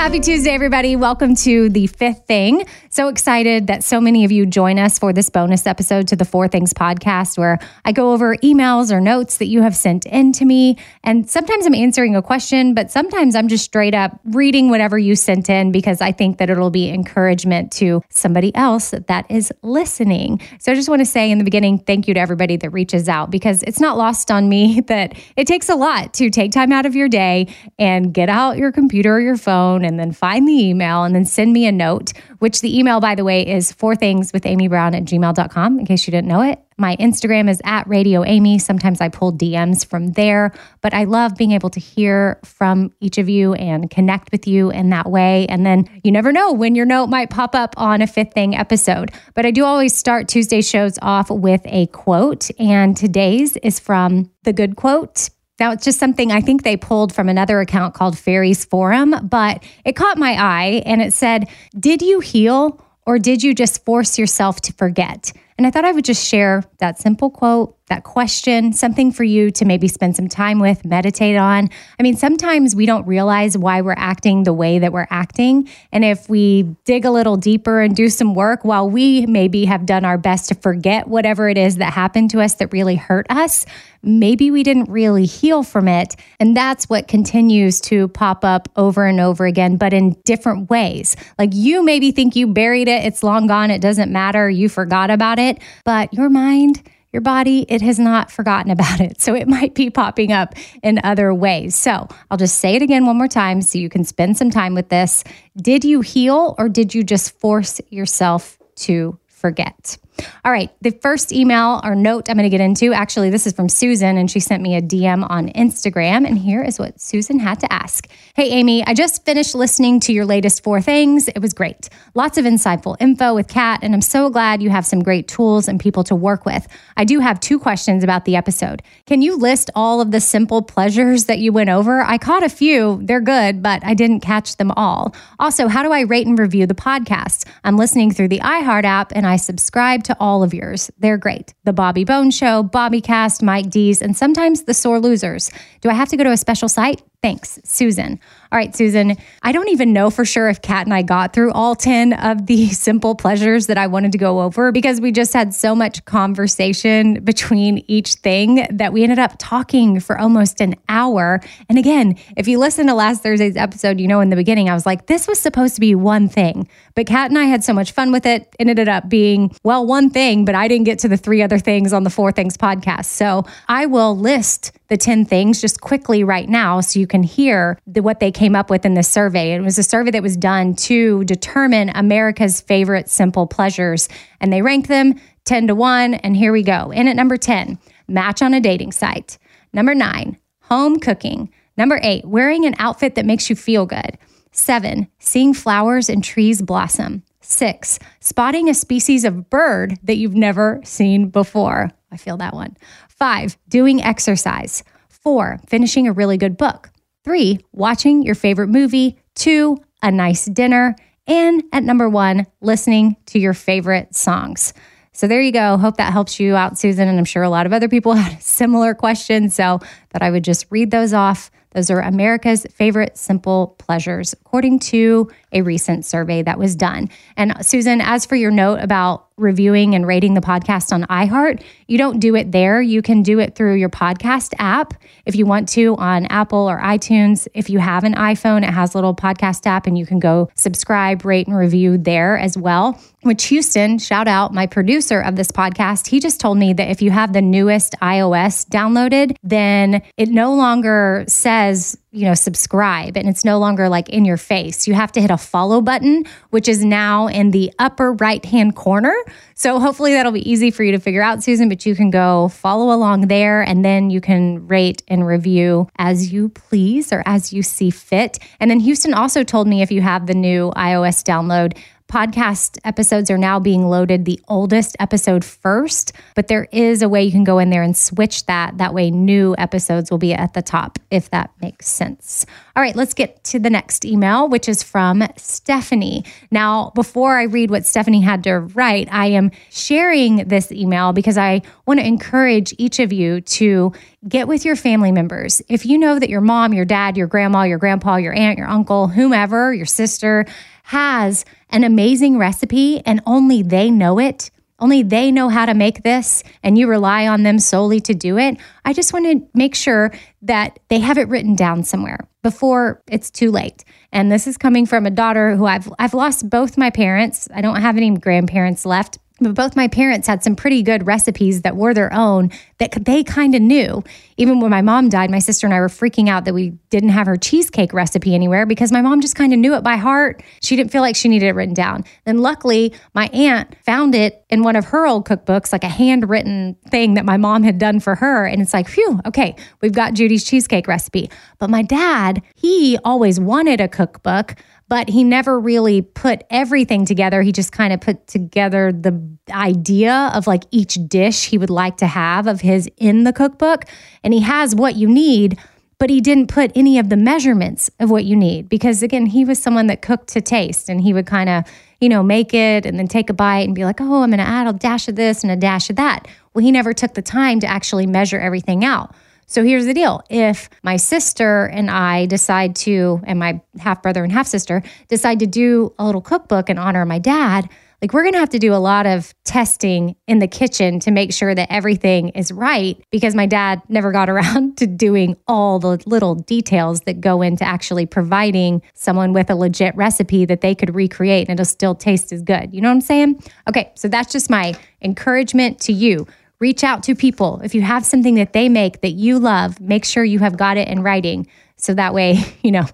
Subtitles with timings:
[0.00, 0.96] Happy Tuesday, everybody.
[0.96, 2.64] Welcome to the fifth thing.
[2.88, 6.24] So excited that so many of you join us for this bonus episode to the
[6.24, 10.32] Four Things podcast, where I go over emails or notes that you have sent in
[10.32, 10.78] to me.
[11.04, 15.14] And sometimes I'm answering a question, but sometimes I'm just straight up reading whatever you
[15.14, 20.40] sent in because I think that it'll be encouragement to somebody else that is listening.
[20.60, 23.06] So I just want to say in the beginning, thank you to everybody that reaches
[23.06, 26.72] out because it's not lost on me that it takes a lot to take time
[26.72, 30.46] out of your day and get out your computer or your phone and then find
[30.46, 33.72] the email and then send me a note, which the email, by the way, is
[33.72, 36.60] four things with Amy Brown at gmail.com, in case you didn't know it.
[36.78, 38.60] My Instagram is at Radio Amy.
[38.60, 43.18] Sometimes I pull DMs from there, but I love being able to hear from each
[43.18, 45.46] of you and connect with you in that way.
[45.48, 48.54] And then you never know when your note might pop up on a fifth thing
[48.54, 49.10] episode.
[49.34, 54.30] But I do always start Tuesday shows off with a quote, and today's is from
[54.44, 55.30] The Good Quote
[55.60, 59.62] now, it's just something I think they pulled from another account called Fairies Forum, but
[59.84, 61.48] it caught my eye and it said,
[61.78, 65.32] Did you heal or did you just force yourself to forget?
[65.58, 69.50] And I thought I would just share that simple quote, that question, something for you
[69.50, 71.68] to maybe spend some time with, meditate on.
[71.98, 75.68] I mean, sometimes we don't realize why we're acting the way that we're acting.
[75.92, 79.84] And if we dig a little deeper and do some work, while we maybe have
[79.86, 83.26] done our best to forget whatever it is that happened to us that really hurt
[83.28, 83.66] us,
[84.02, 86.16] maybe we didn't really heal from it.
[86.38, 91.16] And that's what continues to pop up over and over again, but in different ways.
[91.38, 95.10] Like you maybe think you buried it, it's long gone, it doesn't matter, you forgot
[95.10, 96.82] about it, but your mind,
[97.12, 99.20] your body, it has not forgotten about it.
[99.20, 101.74] So it might be popping up in other ways.
[101.74, 104.74] So I'll just say it again one more time so you can spend some time
[104.74, 105.24] with this.
[105.56, 109.98] Did you heal or did you just force yourself to forget?
[110.44, 113.52] All right, the first email or note I'm going to get into actually, this is
[113.52, 116.26] from Susan, and she sent me a DM on Instagram.
[116.26, 120.12] And here is what Susan had to ask Hey, Amy, I just finished listening to
[120.12, 121.28] your latest four things.
[121.28, 121.88] It was great.
[122.14, 125.68] Lots of insightful info with Kat, and I'm so glad you have some great tools
[125.68, 126.66] and people to work with.
[126.96, 128.82] I do have two questions about the episode.
[129.06, 132.00] Can you list all of the simple pleasures that you went over?
[132.00, 135.14] I caught a few, they're good, but I didn't catch them all.
[135.38, 137.46] Also, how do I rate and review the podcast?
[137.64, 140.90] I'm listening through the iHeart app, and I subscribe to to all of yours.
[140.98, 141.54] They're great.
[141.64, 145.50] The Bobby Bones Show, Bobby Cast, Mike D's, and sometimes the Sore Losers.
[145.80, 147.00] Do I have to go to a special site?
[147.22, 148.18] Thanks, Susan.
[148.50, 151.52] All right, Susan, I don't even know for sure if Kat and I got through
[151.52, 155.34] all 10 of the simple pleasures that I wanted to go over because we just
[155.34, 160.76] had so much conversation between each thing that we ended up talking for almost an
[160.88, 161.40] hour.
[161.68, 164.74] And again, if you listen to last Thursday's episode, you know, in the beginning, I
[164.74, 166.68] was like, this was supposed to be one thing.
[166.94, 168.54] But Kat and I had so much fun with it.
[168.58, 171.58] It ended up being, well, one thing, but I didn't get to the three other
[171.58, 173.06] things on the Four Things podcast.
[173.06, 177.78] So I will list the 10 things just quickly right now so you can hear
[177.86, 179.54] the, what they came up with in this survey.
[179.54, 184.08] It was a survey that was done to determine America's favorite simple pleasures,
[184.40, 185.14] and they ranked them
[185.44, 186.14] 10 to 1.
[186.14, 186.90] And here we go.
[186.90, 187.78] In at number 10,
[188.08, 189.38] match on a dating site.
[189.72, 191.50] Number nine, home cooking.
[191.76, 194.18] Number eight, wearing an outfit that makes you feel good.
[194.52, 197.22] Seven, seeing flowers and trees blossom.
[197.40, 201.90] Six, spotting a species of bird that you've never seen before.
[202.12, 202.76] I feel that one.
[203.08, 204.82] Five, doing exercise.
[205.08, 206.90] Four, finishing a really good book.
[207.24, 209.18] Three, watching your favorite movie.
[209.34, 210.96] Two, a nice dinner.
[211.26, 214.72] And at number one, listening to your favorite songs.
[215.12, 215.76] So there you go.
[215.76, 217.08] Hope that helps you out, Susan.
[217.08, 219.54] And I'm sure a lot of other people had similar questions.
[219.54, 219.80] So
[220.10, 221.50] that I would just read those off.
[221.72, 227.08] Those are America's favorite simple pleasures, according to a recent survey that was done.
[227.36, 231.98] And Susan, as for your note about reviewing and rating the podcast on iHeart, you
[231.98, 232.80] don't do it there.
[232.80, 234.94] You can do it through your podcast app
[235.26, 237.48] if you want to on Apple or iTunes.
[237.54, 240.50] If you have an iPhone, it has a little podcast app and you can go
[240.54, 243.00] subscribe, rate, and review there as well.
[243.22, 247.02] Which Houston, shout out, my producer of this podcast, he just told me that if
[247.02, 253.28] you have the newest iOS downloaded, then it no longer says you know, subscribe and
[253.28, 254.88] it's no longer like in your face.
[254.88, 258.74] You have to hit a follow button, which is now in the upper right hand
[258.74, 259.14] corner.
[259.54, 262.48] So hopefully that'll be easy for you to figure out, Susan, but you can go
[262.48, 267.52] follow along there and then you can rate and review as you please or as
[267.52, 268.40] you see fit.
[268.58, 271.76] And then Houston also told me if you have the new iOS download,
[272.10, 277.22] podcast episodes are now being loaded the oldest episode first, but there is a way
[277.22, 278.78] you can go in there and switch that.
[278.78, 282.44] That way, new episodes will be at the top, if that makes sense.
[282.74, 286.24] All right, let's get to the next email, which is from Stephanie.
[286.50, 291.38] Now, before I read what Stephanie had to write, I am sharing this email because
[291.38, 293.92] I want to encourage each of you to
[294.28, 295.62] get with your family members.
[295.68, 298.68] If you know that your mom, your dad, your grandma, your grandpa, your aunt, your
[298.68, 300.44] uncle, whomever, your sister
[300.82, 306.02] has an amazing recipe and only they know it, only they know how to make
[306.02, 309.74] this, and you rely on them solely to do it, I just want to make
[309.74, 310.12] sure
[310.42, 313.84] that they have it written down somewhere before it's too late.
[314.12, 317.48] And this is coming from a daughter who I've I've lost both my parents.
[317.54, 321.76] I don't have any grandparents left, both my parents had some pretty good recipes that
[321.76, 324.04] were their own that they kind of knew.
[324.36, 327.10] Even when my mom died, my sister and I were freaking out that we didn't
[327.10, 330.42] have her cheesecake recipe anywhere because my mom just kind of knew it by heart.
[330.62, 332.04] She didn't feel like she needed it written down.
[332.24, 336.76] Then luckily, my aunt found it in one of her old cookbooks, like a handwritten
[336.88, 338.46] thing that my mom had done for her.
[338.46, 341.30] And it's like, phew, okay, we've got Judy's cheesecake recipe.
[341.58, 344.56] But my dad, he always wanted a cookbook
[344.90, 347.42] but he never really put everything together.
[347.42, 351.96] He just kind of put together the idea of like each dish he would like
[351.98, 353.84] to have of his in the cookbook.
[354.24, 355.56] And he has what you need,
[355.98, 359.44] but he didn't put any of the measurements of what you need because, again, he
[359.44, 361.64] was someone that cooked to taste and he would kind of,
[362.00, 364.38] you know, make it and then take a bite and be like, oh, I'm going
[364.38, 366.26] to add a dash of this and a dash of that.
[366.52, 369.14] Well, he never took the time to actually measure everything out.
[369.50, 370.22] So here's the deal.
[370.30, 375.40] If my sister and I decide to, and my half brother and half sister decide
[375.40, 377.68] to do a little cookbook in honor of my dad,
[378.00, 381.10] like we're going to have to do a lot of testing in the kitchen to
[381.10, 385.80] make sure that everything is right because my dad never got around to doing all
[385.80, 390.76] the little details that go into actually providing someone with a legit recipe that they
[390.76, 392.72] could recreate and it'll still taste as good.
[392.72, 393.42] You know what I'm saying?
[393.68, 396.26] Okay, so that's just my encouragement to you.
[396.60, 397.58] Reach out to people.
[397.64, 400.76] If you have something that they make that you love, make sure you have got
[400.76, 401.46] it in writing.
[401.80, 402.86] So that way, you know,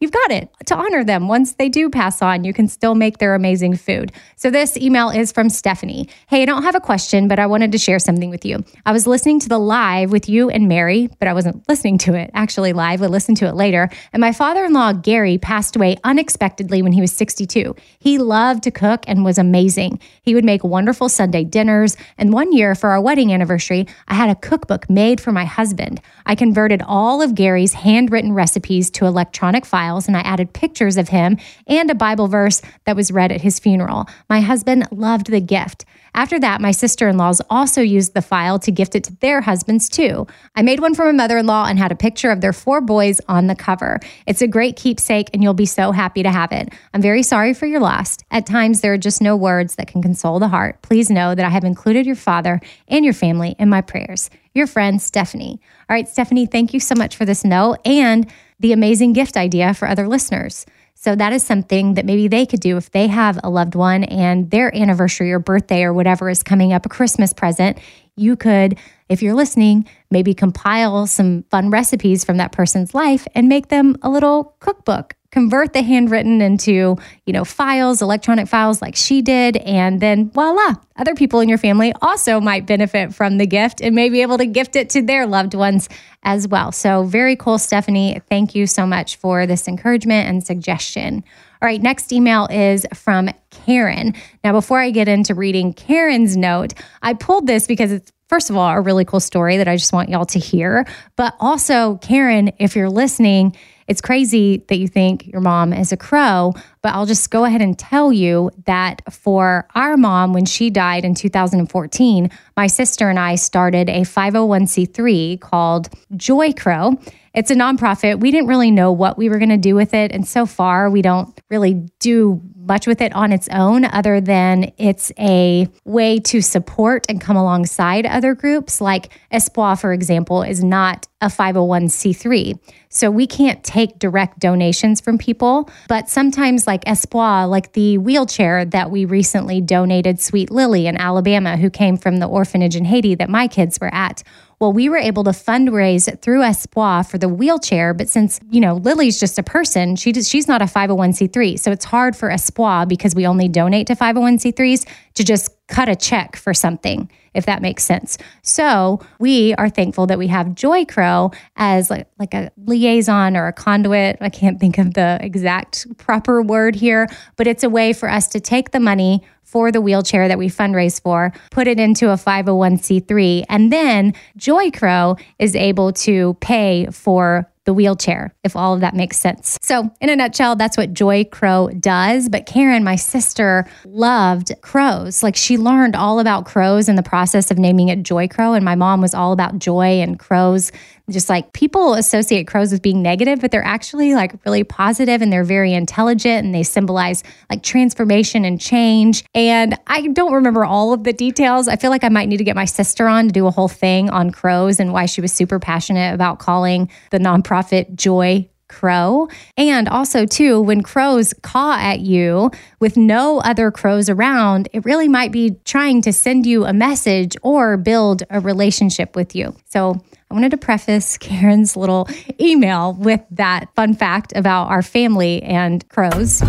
[0.00, 1.28] you've got it to honor them.
[1.28, 4.12] Once they do pass on, you can still make their amazing food.
[4.36, 6.08] So, this email is from Stephanie.
[6.28, 8.64] Hey, I don't have a question, but I wanted to share something with you.
[8.86, 12.14] I was listening to the live with you and Mary, but I wasn't listening to
[12.14, 13.02] it actually live.
[13.02, 13.88] I listened to it later.
[14.12, 17.74] And my father in law, Gary, passed away unexpectedly when he was 62.
[17.98, 20.00] He loved to cook and was amazing.
[20.22, 21.96] He would make wonderful Sunday dinners.
[22.18, 26.00] And one year for our wedding anniversary, I had a cookbook made for my husband.
[26.26, 31.08] I converted all of Gary's handwritten recipes to electronic files and I added pictures of
[31.08, 34.06] him and a Bible verse that was read at his funeral.
[34.28, 35.84] My husband loved the gift.
[36.14, 39.40] After that, my sister in laws also used the file to gift it to their
[39.40, 40.26] husbands too.
[40.54, 42.80] I made one for my mother in law and had a picture of their four
[42.80, 44.00] boys on the cover.
[44.26, 46.72] It's a great keepsake, and you'll be so happy to have it.
[46.92, 48.18] I'm very sorry for your loss.
[48.30, 50.82] At times, there are just no words that can console the heart.
[50.82, 54.30] Please know that I have included your father and your family in my prayers.
[54.54, 55.60] Your friend, Stephanie.
[55.88, 58.26] All right, Stephanie, thank you so much for this note and
[58.58, 60.66] the amazing gift idea for other listeners.
[61.02, 64.04] So that is something that maybe they could do if they have a loved one
[64.04, 67.78] and their anniversary or birthday or whatever is coming up, a Christmas present.
[68.16, 68.78] You could,
[69.08, 73.96] if you're listening, maybe compile some fun recipes from that person's life and make them
[74.02, 79.56] a little cookbook convert the handwritten into, you know, files, electronic files like she did.
[79.58, 83.94] And then voila, other people in your family also might benefit from the gift and
[83.94, 85.88] may be able to gift it to their loved ones
[86.22, 86.72] as well.
[86.72, 88.20] So very cool, Stephanie.
[88.28, 91.24] Thank you so much for this encouragement and suggestion.
[91.62, 94.14] All right, next email is from Karen.
[94.42, 98.56] Now, before I get into reading Karen's note, I pulled this because it's first of
[98.56, 100.86] all, a really cool story that I just want y'all to hear.
[101.16, 103.56] But also, Karen, if you're listening,
[103.90, 107.60] it's crazy that you think your mom is a crow, but I'll just go ahead
[107.60, 113.18] and tell you that for our mom, when she died in 2014, my sister and
[113.18, 117.00] I started a 501c3 called Joy Crow.
[117.32, 118.18] It's a nonprofit.
[118.18, 120.10] We didn't really know what we were going to do with it.
[120.10, 124.72] And so far, we don't really do much with it on its own, other than
[124.78, 128.80] it's a way to support and come alongside other groups.
[128.80, 132.58] Like Espoir, for example, is not a 501c3.
[132.88, 135.70] So we can't take direct donations from people.
[135.88, 141.56] But sometimes, like Espoir, like the wheelchair that we recently donated Sweet Lily in Alabama,
[141.56, 144.22] who came from the orphanage in Haiti that my kids were at.
[144.60, 148.74] Well, we were able to fundraise through Espoir for the wheelchair, but since, you know,
[148.74, 151.58] Lily's just a person, she does, she's not a 501c3.
[151.58, 155.96] So it's hard for Espoir because we only donate to 501c3s to just cut a
[155.96, 158.18] check for something, if that makes sense.
[158.42, 163.46] So we are thankful that we have Joy Crow as like, like a liaison or
[163.46, 164.18] a conduit.
[164.20, 168.28] I can't think of the exact proper word here, but it's a way for us
[168.28, 172.14] to take the money for the wheelchair that we fundraise for, put it into a
[172.14, 178.80] 501c3, and then Joy Crow is able to pay for the wheelchair, if all of
[178.80, 179.56] that makes sense.
[179.62, 182.28] So, in a nutshell, that's what Joy Crow does.
[182.28, 185.22] But Karen, my sister, loved crows.
[185.22, 188.54] Like she learned all about crows in the process of naming it Joy Crow.
[188.54, 190.72] And my mom was all about joy and crows
[191.10, 195.32] just like people associate crows with being negative, but they're actually like really positive and
[195.32, 199.24] they're very intelligent and they symbolize like transformation and change.
[199.34, 201.68] And I don't remember all of the details.
[201.68, 203.68] I feel like I might need to get my sister on to do a whole
[203.68, 209.28] thing on crows and why she was super passionate about calling the nonprofit Joy crow.
[209.56, 215.08] And also, too, when crows caw at you with no other crows around, it really
[215.08, 219.54] might be trying to send you a message or build a relationship with you.
[219.66, 220.00] So,
[220.30, 222.08] I wanted to preface Karen's little
[222.38, 226.40] email with that fun fact about our family and crows.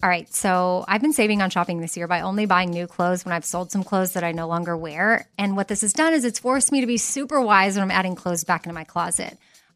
[0.00, 3.24] All right, so I've been saving on shopping this year by only buying new clothes
[3.24, 5.26] when I've sold some clothes that I no longer wear.
[5.38, 7.90] And what this has done is it's forced me to be super wise when I'm
[7.90, 9.38] adding clothes back into my closet.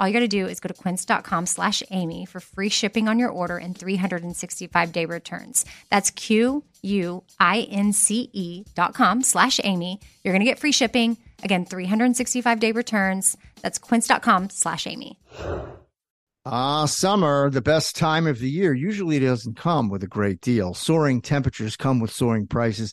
[0.00, 3.18] all you got to do is go to quince.com slash Amy for free shipping on
[3.18, 5.64] your order and 365 day returns.
[5.90, 10.00] That's Q U I N C E dot com slash Amy.
[10.22, 11.18] You're going to get free shipping.
[11.42, 13.36] Again, 365 day returns.
[13.62, 15.18] That's quince.com slash Amy.
[16.46, 20.42] Ah, summer, the best time of the year, usually it doesn't come with a great
[20.42, 20.74] deal.
[20.74, 22.92] Soaring temperatures come with soaring prices,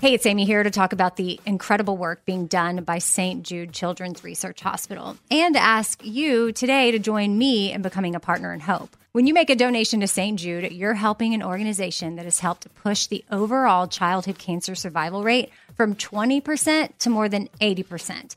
[0.00, 3.42] Hey, it's Amy here to talk about the incredible work being done by St.
[3.42, 8.52] Jude Children's Research Hospital and ask you today to join me in becoming a partner
[8.54, 8.96] in hope.
[9.10, 10.38] When you make a donation to St.
[10.38, 15.50] Jude, you're helping an organization that has helped push the overall childhood cancer survival rate
[15.74, 18.36] from 20% to more than 80%.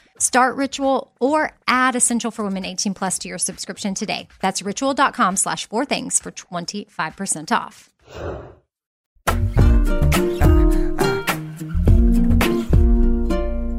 [0.21, 4.27] Start Ritual or add Essential for Women 18 plus to your subscription today.
[4.39, 7.89] That's ritual.com slash four things for 25% off.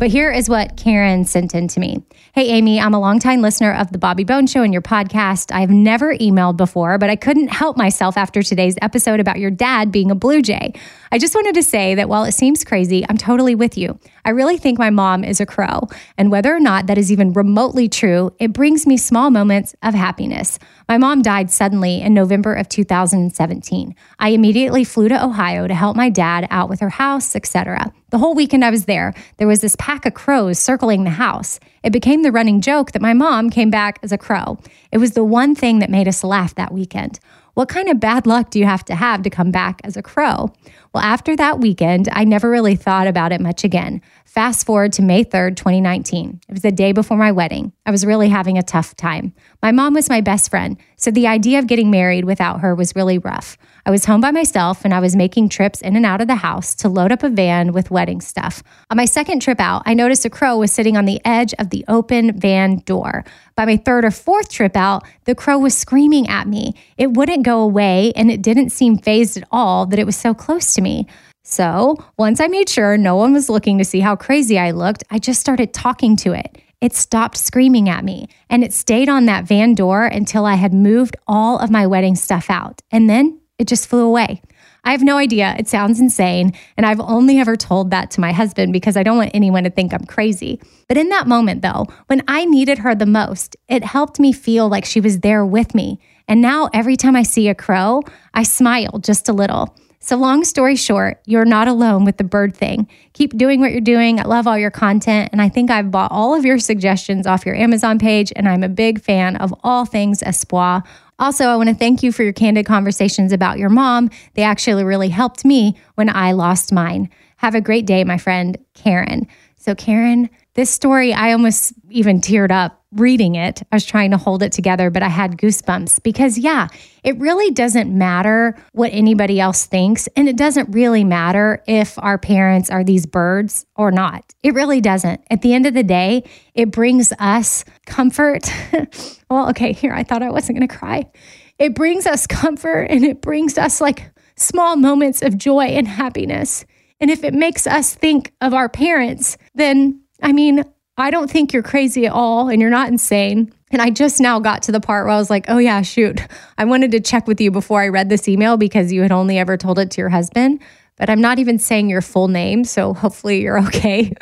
[0.03, 2.03] But here is what Karen sent in to me.
[2.33, 5.55] Hey, Amy, I'm a longtime listener of the Bobby Bones Show and your podcast.
[5.55, 9.93] I've never emailed before, but I couldn't help myself after today's episode about your dad
[9.93, 10.73] being a Blue Jay.
[11.13, 13.97] I just wanted to say that while it seems crazy, I'm totally with you.
[14.25, 15.89] I really think my mom is a crow.
[16.17, 19.95] And whether or not that is even remotely true, it brings me small moments of
[19.95, 20.59] happiness.
[20.89, 23.95] My mom died suddenly in November of 2017.
[24.19, 27.93] I immediately flew to Ohio to help my dad out with her house, etc.
[28.11, 31.59] The whole weekend I was there, there was this pack of crows circling the house.
[31.83, 34.59] It became the running joke that my mom came back as a crow.
[34.93, 37.19] It was the one thing that made us laugh that weekend.
[37.55, 40.03] What kind of bad luck do you have to have to come back as a
[40.03, 40.51] crow?
[40.95, 44.01] Well, after that weekend, I never really thought about it much again.
[44.25, 46.41] Fast forward to May 3rd, 2019.
[46.49, 47.73] It was the day before my wedding.
[47.85, 49.35] I was really having a tough time.
[49.63, 52.97] My mom was my best friend, so the idea of getting married without her was
[52.97, 53.59] really rough.
[53.85, 56.37] I was home by myself and I was making trips in and out of the
[56.37, 58.63] house to load up a van with wedding stuff.
[58.91, 61.71] On my second trip out, I noticed a crow was sitting on the edge of
[61.71, 63.25] the open van door.
[63.57, 66.75] By my third or fourth trip out, the crow was screaming at me.
[66.97, 70.33] It wouldn't go away and it didn't seem phased at all that it was so
[70.33, 71.09] close to me.
[71.43, 75.03] So, once I made sure no one was looking to see how crazy I looked,
[75.11, 76.57] I just started talking to it.
[76.81, 80.73] It stopped screaming at me and it stayed on that van door until I had
[80.73, 82.81] moved all of my wedding stuff out.
[82.93, 84.43] And then it just flew away.
[84.85, 85.55] I have no idea.
[85.57, 86.53] It sounds insane.
[86.77, 89.71] And I've only ever told that to my husband because I don't want anyone to
[89.71, 90.61] think I'm crazy.
[90.89, 94.69] But in that moment, though, when I needed her the most, it helped me feel
[94.69, 96.01] like she was there with me.
[96.27, 98.03] And now every time I see a crow,
[98.35, 99.77] I smile just a little.
[100.05, 102.89] So, long story short, you're not alone with the bird thing.
[103.13, 104.19] Keep doing what you're doing.
[104.19, 105.29] I love all your content.
[105.31, 108.33] And I think I've bought all of your suggestions off your Amazon page.
[108.35, 110.83] And I'm a big fan of all things Espoir.
[111.21, 114.11] Also, I want to thank you for your candid conversations about your mom.
[114.35, 117.09] They actually really helped me when I lost mine.
[117.37, 119.29] Have a great day, my friend Karen.
[119.55, 123.63] So, Karen, this story, I almost even teared up reading it.
[123.73, 126.69] I was trying to hold it together, but I had goosebumps because, yeah,
[127.03, 130.09] it really doesn't matter what anybody else thinks.
[130.17, 134.35] And it doesn't really matter if our parents are these birds or not.
[134.43, 135.23] It really doesn't.
[135.31, 136.25] At the end of the day,
[136.55, 138.53] it brings us comfort.
[139.31, 141.11] well, okay, here, I thought I wasn't going to cry.
[141.59, 146.65] It brings us comfort and it brings us like small moments of joy and happiness.
[147.01, 150.65] And if it makes us think of our parents, then I mean,
[151.03, 153.53] I don't think you're crazy at all and you're not insane.
[153.73, 156.21] And I just now got to the part where I was like, oh, yeah, shoot.
[156.59, 159.37] I wanted to check with you before I read this email because you had only
[159.37, 160.63] ever told it to your husband.
[160.99, 162.63] But I'm not even saying your full name.
[162.63, 164.13] So hopefully you're okay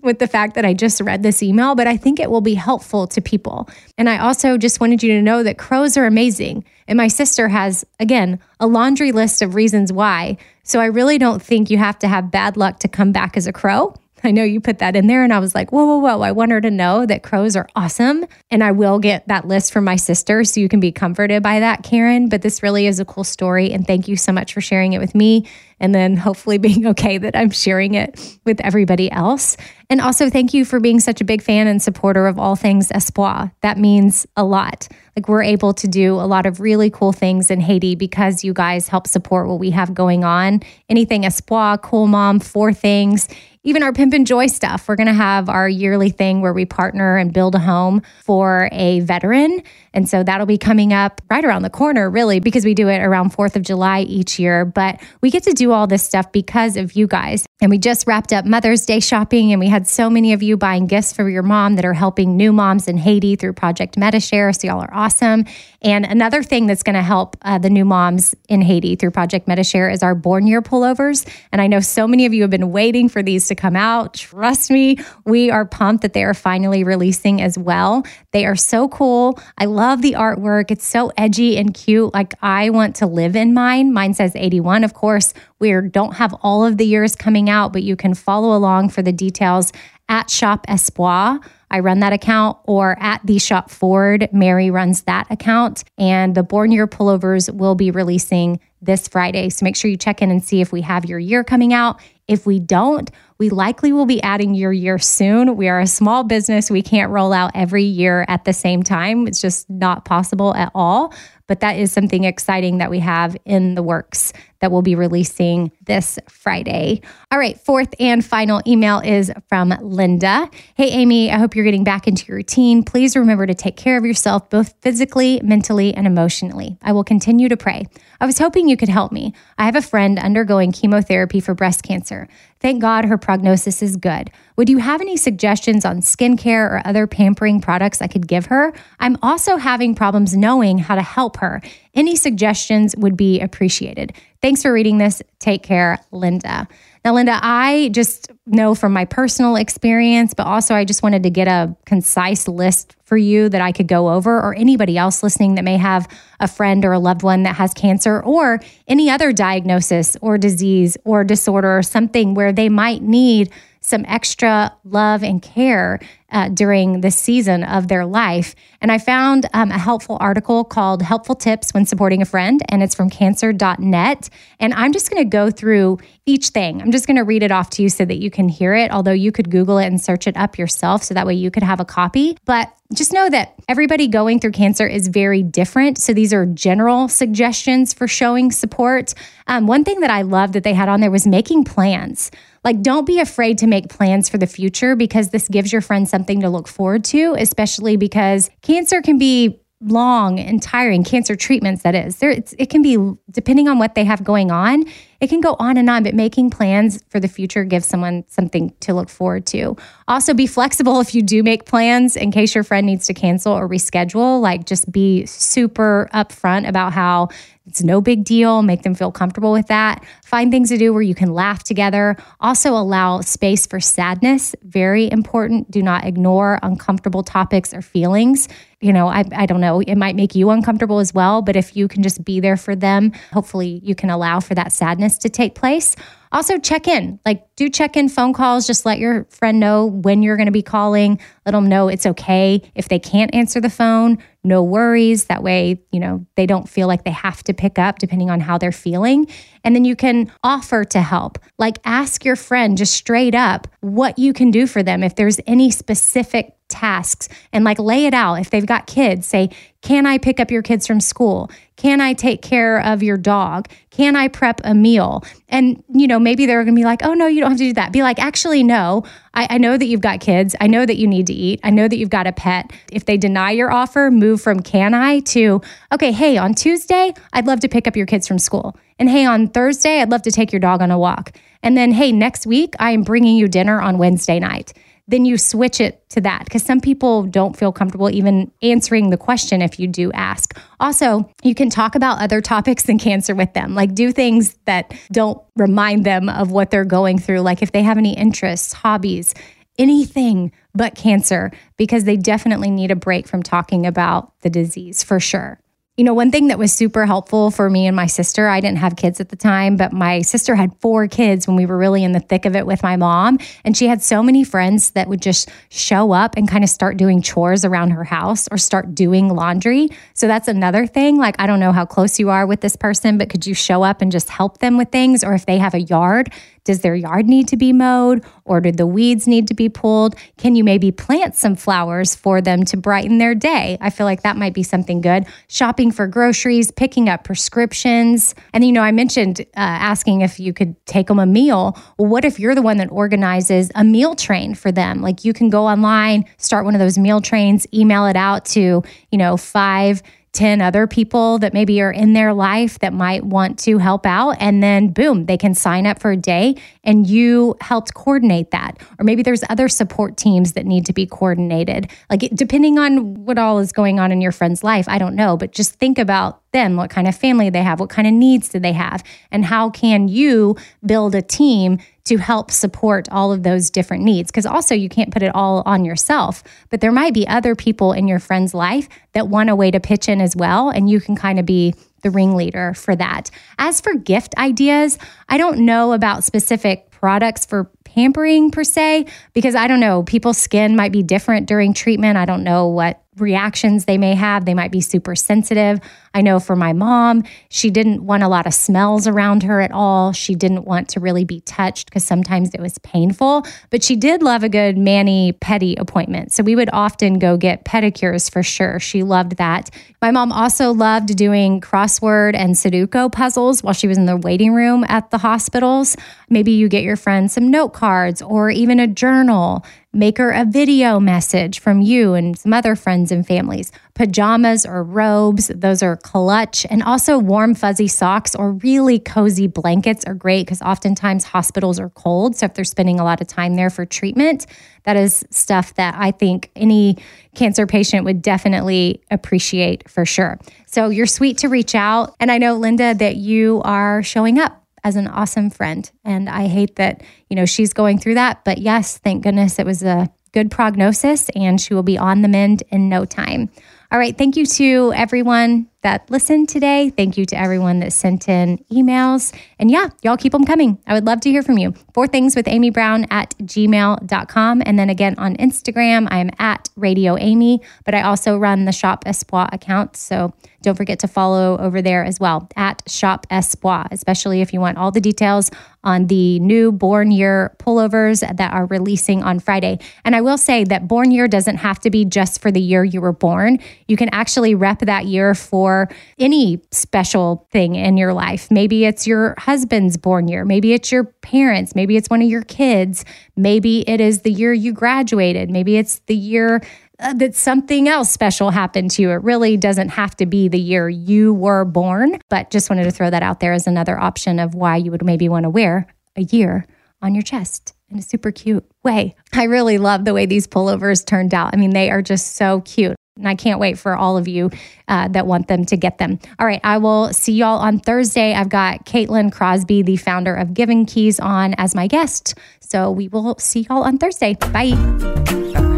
[0.00, 1.74] with the fact that I just read this email.
[1.74, 3.68] But I think it will be helpful to people.
[3.96, 6.64] And I also just wanted you to know that crows are amazing.
[6.86, 10.36] And my sister has, again, a laundry list of reasons why.
[10.62, 13.48] So I really don't think you have to have bad luck to come back as
[13.48, 13.94] a crow.
[14.24, 15.24] I know you put that in there.
[15.24, 16.20] And I was like, whoa, whoa, whoa.
[16.20, 18.24] I want her to know that crows are awesome.
[18.50, 21.60] And I will get that list from my sister so you can be comforted by
[21.60, 22.28] that, Karen.
[22.28, 23.72] But this really is a cool story.
[23.72, 25.46] And thank you so much for sharing it with me.
[25.80, 29.56] And then hopefully being okay that I'm sharing it with everybody else.
[29.90, 32.90] And also, thank you for being such a big fan and supporter of all things
[32.90, 33.52] Espoir.
[33.62, 34.88] That means a lot.
[35.16, 38.52] Like, we're able to do a lot of really cool things in Haiti because you
[38.52, 40.60] guys help support what we have going on.
[40.88, 43.28] Anything Espoir, Cool Mom, Four Things
[43.68, 44.88] even our Pimpin' Joy stuff.
[44.88, 48.70] We're going to have our yearly thing where we partner and build a home for
[48.72, 49.62] a veteran.
[49.92, 53.00] And so that'll be coming up right around the corner, really, because we do it
[53.00, 54.64] around 4th of July each year.
[54.64, 57.47] But we get to do all this stuff because of you guys.
[57.60, 60.56] And we just wrapped up Mother's Day shopping, and we had so many of you
[60.56, 64.56] buying gifts for your mom that are helping new moms in Haiti through Project MediShare.
[64.56, 65.44] So, y'all are awesome.
[65.82, 69.48] And another thing that's going to help uh, the new moms in Haiti through Project
[69.48, 71.28] MediShare is our Born Year pullovers.
[71.52, 74.14] And I know so many of you have been waiting for these to come out.
[74.14, 78.04] Trust me, we are pumped that they are finally releasing as well.
[78.32, 79.38] They are so cool.
[79.56, 82.12] I love the artwork, it's so edgy and cute.
[82.12, 83.92] Like, I want to live in mine.
[83.92, 85.32] Mine says 81, of course.
[85.60, 89.02] We don't have all of the years coming out, but you can follow along for
[89.02, 89.72] the details
[90.08, 91.40] at Shop Espoir.
[91.70, 94.28] I run that account, or at the Shop Ford.
[94.32, 95.84] Mary runs that account.
[95.98, 99.50] And the Born Year pullovers will be releasing this Friday.
[99.50, 102.00] So make sure you check in and see if we have your year coming out.
[102.26, 105.56] If we don't, we likely will be adding your year soon.
[105.56, 106.70] We are a small business.
[106.70, 109.26] We can't roll out every year at the same time.
[109.26, 111.12] It's just not possible at all.
[111.48, 115.70] But that is something exciting that we have in the works that we'll be releasing
[115.84, 117.00] this Friday.
[117.30, 120.50] All right, fourth and final email is from Linda.
[120.74, 122.82] Hey, Amy, I hope you're getting back into your routine.
[122.82, 126.76] Please remember to take care of yourself, both physically, mentally, and emotionally.
[126.82, 127.86] I will continue to pray.
[128.20, 129.32] I was hoping you could help me.
[129.58, 132.28] I have a friend undergoing chemotherapy for breast cancer.
[132.60, 134.32] Thank God her prognosis is good.
[134.56, 138.72] Would you have any suggestions on skincare or other pampering products I could give her?
[138.98, 141.60] I'm also having problems knowing how to help her.
[141.94, 144.12] Any suggestions would be appreciated.
[144.40, 145.22] Thanks for reading this.
[145.40, 146.68] Take care, Linda.
[147.08, 151.30] Now, Linda, I just know from my personal experience, but also I just wanted to
[151.30, 155.54] get a concise list for you that I could go over, or anybody else listening
[155.54, 156.06] that may have
[156.38, 160.98] a friend or a loved one that has cancer or any other diagnosis or disease
[161.06, 165.98] or disorder or something where they might need some extra love and care
[166.30, 168.54] uh, during the season of their life.
[168.80, 172.82] And I found um, a helpful article called Helpful Tips When Supporting a Friend, and
[172.82, 174.28] it's from cancer.net.
[174.60, 176.82] And I'm just going to go through each thing.
[176.82, 178.90] I'm just going to read it off to you so that you can hear it,
[178.90, 181.62] although you could Google it and search it up yourself so that way you could
[181.62, 182.36] have a copy.
[182.44, 185.98] But just know that everybody going through cancer is very different.
[185.98, 189.14] So these are general suggestions for showing support.
[189.46, 192.30] Um, one thing that I love that they had on there was making plans.
[192.62, 196.10] Like, don't be afraid to make plans for the future because this gives your friends
[196.10, 201.82] something to look forward to, especially because cancer can be long and tiring cancer treatments
[201.84, 202.98] that is there it can be
[203.30, 204.84] depending on what they have going on
[205.20, 208.72] it can go on and on but making plans for the future gives someone something
[208.80, 209.76] to look forward to
[210.06, 213.52] also be flexible if you do make plans in case your friend needs to cancel
[213.52, 217.28] or reschedule like just be super upfront about how
[217.68, 218.62] It's no big deal.
[218.62, 220.02] Make them feel comfortable with that.
[220.24, 222.16] Find things to do where you can laugh together.
[222.40, 224.54] Also, allow space for sadness.
[224.62, 225.70] Very important.
[225.70, 228.48] Do not ignore uncomfortable topics or feelings.
[228.80, 231.76] You know, I, I don't know, it might make you uncomfortable as well, but if
[231.76, 235.30] you can just be there for them, hopefully you can allow for that sadness to
[235.30, 235.96] take place.
[236.30, 237.18] Also, check in.
[237.24, 238.66] Like, do check in phone calls.
[238.66, 241.18] Just let your friend know when you're going to be calling.
[241.46, 242.70] Let them know it's okay.
[242.74, 245.24] If they can't answer the phone, no worries.
[245.26, 248.40] That way, you know, they don't feel like they have to pick up depending on
[248.40, 249.26] how they're feeling.
[249.64, 251.38] And then you can offer to help.
[251.58, 255.02] Like, ask your friend just straight up what you can do for them.
[255.02, 258.34] If there's any specific tasks and like lay it out.
[258.34, 259.50] If they've got kids, say,
[259.82, 261.50] Can I pick up your kids from school?
[261.76, 263.68] Can I take care of your dog?
[263.90, 265.24] Can I prep a meal?
[265.48, 267.64] And, you know, maybe they're going to be like, Oh, no, you don't have to
[267.64, 267.92] do that.
[267.92, 269.04] Be like, Actually, no,
[269.34, 270.54] I, I know that you've got kids.
[270.60, 271.60] I know that you need to eat.
[271.64, 272.70] I know that you've got a pet.
[272.92, 275.60] If they deny your offer, move from can I to,
[275.92, 278.76] Okay, hey, on Tuesday, I'd love to pick up your kids from school.
[278.98, 281.32] And hey, on Thursday, I'd love to take your dog on a walk.
[281.62, 284.72] And then, hey, next week, I am bringing you dinner on Wednesday night
[285.08, 289.16] then you switch it to that because some people don't feel comfortable even answering the
[289.16, 290.56] question if you do ask.
[290.78, 294.94] Also, you can talk about other topics than cancer with them, like do things that
[295.10, 299.34] don't remind them of what they're going through, like if they have any interests, hobbies,
[299.78, 305.18] anything but cancer, because they definitely need a break from talking about the disease for
[305.18, 305.58] sure.
[305.98, 308.78] You know, one thing that was super helpful for me and my sister, I didn't
[308.78, 312.04] have kids at the time, but my sister had four kids when we were really
[312.04, 313.40] in the thick of it with my mom.
[313.64, 316.98] And she had so many friends that would just show up and kind of start
[316.98, 319.88] doing chores around her house or start doing laundry.
[320.14, 321.16] So that's another thing.
[321.16, 323.82] Like, I don't know how close you are with this person, but could you show
[323.82, 325.24] up and just help them with things?
[325.24, 326.32] Or if they have a yard,
[326.68, 330.14] does their yard need to be mowed or do the weeds need to be pulled?
[330.36, 333.78] Can you maybe plant some flowers for them to brighten their day?
[333.80, 335.24] I feel like that might be something good.
[335.48, 338.34] Shopping for groceries, picking up prescriptions.
[338.52, 341.74] And, you know, I mentioned uh, asking if you could take them a meal.
[341.98, 345.00] Well, what if you're the one that organizes a meal train for them?
[345.00, 348.82] Like you can go online, start one of those meal trains, email it out to,
[349.10, 350.02] you know, five
[350.38, 354.36] 10 other people that maybe are in their life that might want to help out.
[354.38, 358.80] And then, boom, they can sign up for a day and you helped coordinate that.
[359.00, 361.90] Or maybe there's other support teams that need to be coordinated.
[362.08, 365.36] Like, depending on what all is going on in your friend's life, I don't know,
[365.36, 368.48] but just think about them, what kind of family they have, what kind of needs
[368.48, 373.42] do they have, and how can you build a team to help support all of
[373.42, 374.30] those different needs.
[374.30, 377.92] Because also, you can't put it all on yourself, but there might be other people
[377.92, 380.70] in your friend's life that want a way to pitch in as well.
[380.70, 383.30] And you can kind of be the ringleader for that.
[383.58, 389.54] As for gift ideas, I don't know about specific products for pampering per se, because
[389.54, 392.16] I don't know, people's skin might be different during treatment.
[392.16, 394.44] I don't know what reactions they may have.
[394.44, 395.80] They might be super sensitive.
[396.14, 399.70] I know for my mom, she didn't want a lot of smells around her at
[399.70, 400.12] all.
[400.12, 404.22] She didn't want to really be touched because sometimes it was painful, but she did
[404.22, 406.32] love a good mani pedi appointment.
[406.32, 408.80] So we would often go get pedicures for sure.
[408.80, 409.70] She loved that.
[410.00, 414.52] My mom also loved doing crossword and Sudoku puzzles while she was in the waiting
[414.52, 415.96] room at the hospitals.
[416.30, 419.64] Maybe you get your friend some note cards or even a journal
[419.98, 423.72] Make her a video message from you and some other friends and families.
[423.94, 426.64] Pajamas or robes, those are clutch.
[426.70, 431.90] And also warm, fuzzy socks or really cozy blankets are great because oftentimes hospitals are
[431.90, 432.36] cold.
[432.36, 434.46] So if they're spending a lot of time there for treatment,
[434.84, 436.98] that is stuff that I think any
[437.34, 440.38] cancer patient would definitely appreciate for sure.
[440.66, 442.14] So you're sweet to reach out.
[442.20, 445.90] And I know, Linda, that you are showing up as an awesome friend.
[446.04, 448.44] And I hate that, you know, she's going through that.
[448.44, 452.28] But yes, thank goodness it was a good prognosis and she will be on the
[452.28, 453.50] mend in no time.
[453.90, 454.16] All right.
[454.16, 456.90] Thank you to everyone that listened today.
[456.90, 459.34] Thank you to everyone that sent in emails.
[459.58, 460.78] And yeah, y'all keep them coming.
[460.86, 461.72] I would love to hear from you.
[461.94, 464.62] Four things with Amy Brown at gmail.com.
[464.66, 468.72] And then again on Instagram, I am at Radio Amy, but I also run the
[468.72, 469.96] Shop Espoir account.
[469.96, 474.60] So don't forget to follow over there as well at Shop Espoir, especially if you
[474.60, 475.50] want all the details
[475.88, 479.78] on the new Born Year pullovers that are releasing on Friday.
[480.04, 482.84] And I will say that Born Year doesn't have to be just for the year
[482.84, 483.58] you were born.
[483.86, 488.50] You can actually rep that year for any special thing in your life.
[488.50, 492.42] Maybe it's your husband's born year, maybe it's your parents, maybe it's one of your
[492.42, 496.60] kids, maybe it is the year you graduated, maybe it's the year
[497.00, 499.10] uh, that something else special happened to you.
[499.10, 502.90] It really doesn't have to be the year you were born, but just wanted to
[502.90, 505.86] throw that out there as another option of why you would maybe want to wear
[506.16, 506.66] a year
[507.00, 509.14] on your chest in a super cute way.
[509.32, 511.54] I really love the way these pullovers turned out.
[511.54, 512.96] I mean, they are just so cute.
[513.16, 514.50] And I can't wait for all of you
[514.86, 516.20] uh, that want them to get them.
[516.38, 518.32] All right, I will see y'all on Thursday.
[518.32, 522.34] I've got Caitlin Crosby, the founder of Giving Keys, on as my guest.
[522.60, 524.34] So we will see y'all on Thursday.
[524.34, 525.77] Bye.